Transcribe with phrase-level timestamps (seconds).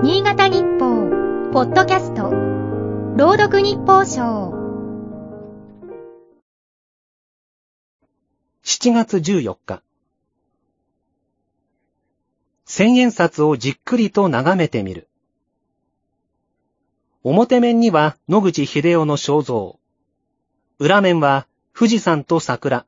[0.00, 2.30] 新潟日報、ポッドキャスト、
[3.16, 4.52] 朗読日報賞。
[8.62, 9.82] 7月14日。
[12.64, 15.08] 千円札をじっくりと眺めてみる。
[17.24, 19.80] 表面には野口秀夫の肖像。
[20.78, 22.86] 裏面は富士山と桜。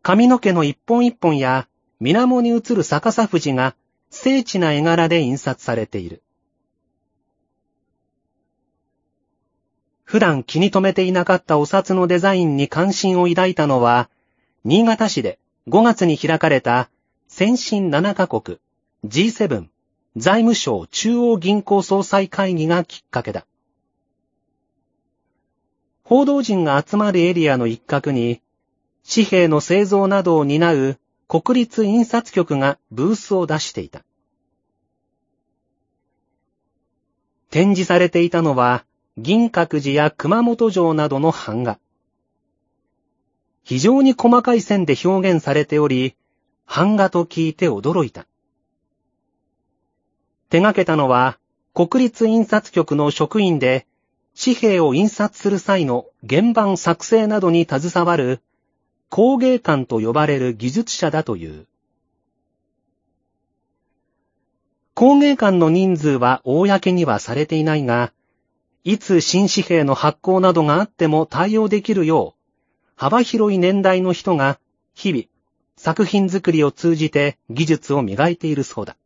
[0.00, 1.66] 髪の毛の一本一本や
[1.98, 3.74] 水面に映る逆さ富士が
[4.14, 6.22] 精緻な絵柄で印刷されている。
[10.04, 14.08] 普段気に留めていなかったお札のデザインに関心を抱いたのは、
[14.64, 16.88] 新潟市で5月に開かれた
[17.26, 18.58] 先進7カ国
[19.04, 19.66] G7
[20.16, 23.46] 財務省中央銀行総裁会議がきっかけだ。
[26.04, 28.40] 報道陣が集まるエリアの一角に、
[29.12, 34.04] 紙幣の製造などを担う国立印刷局がブースを出していた。
[37.54, 38.84] 展示されていたのは、
[39.16, 41.78] 銀閣寺や熊本城などの版画。
[43.62, 46.16] 非常に細かい線で表現されており、
[46.66, 48.26] 版画と聞いて驚いた。
[50.50, 51.38] 手掛けたのは、
[51.74, 53.86] 国立印刷局の職員で、
[54.36, 58.40] 紙幣を印刷する際の原版作成などに携わる、
[59.10, 61.68] 工芸官と呼ばれる技術者だという。
[64.94, 68.12] 工芸官の人数は公にはされていないが、
[68.84, 72.40] いつ新紙幣の発行などがあっても対応できるよう、
[72.94, 74.58] 幅広い年代の人が
[74.94, 75.24] 日々
[75.76, 78.96] 作品作りを通じて技術を磨いているそうだ。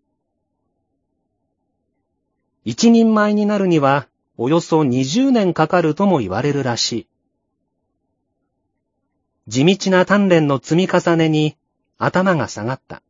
[2.64, 7.06] 一人前になるにはおよそ20年かかるとも言われるらしい。
[9.46, 11.56] 地道な鍛錬の積み重ねに
[11.96, 13.02] 頭が下がった。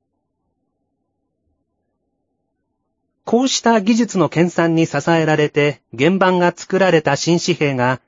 [3.31, 8.01] こうした技術の研鑽に支えられて原版が作られた新紙幣が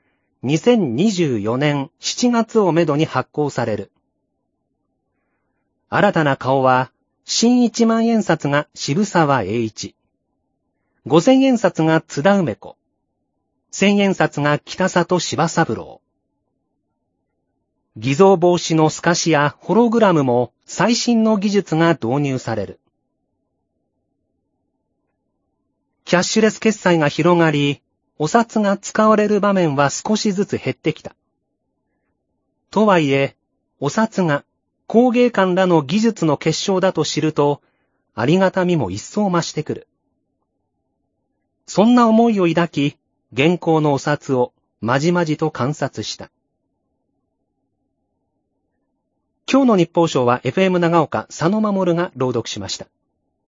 [0.43, 3.91] 2024年7月をめどに発行される。
[5.89, 6.91] 新たな顔は
[7.23, 9.93] 新一万円札が渋沢栄一。
[11.05, 12.75] 五千円札が津田梅子。
[13.69, 16.01] 千円札が北里柴三郎。
[17.95, 22.80] 偽造防止の透かしやホログラムも最新の技術が導入される。
[26.11, 27.81] キャッシュレス決済が広がり、
[28.17, 31.15] お札が使われる場面は少しずつ減ってきた。
[32.69, 33.37] とはいえ、
[33.79, 34.43] お札が
[34.87, 37.61] 工芸官らの技術の結晶だと知ると、
[38.13, 39.87] ありがたみも一層増してくる。
[41.65, 42.97] そんな思いを抱き、
[43.31, 44.51] 現行のお札を
[44.81, 46.29] まじまじと観察した。
[49.49, 52.87] 今日の日報賞は FM 長岡佐野守が朗読しました。